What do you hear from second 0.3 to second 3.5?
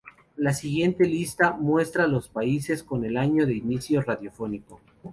La siguiente lista muestra los países, con el año